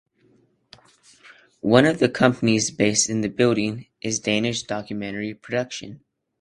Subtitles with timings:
[1.59, 6.03] One of the companies based in the building is Danish Documentary Production.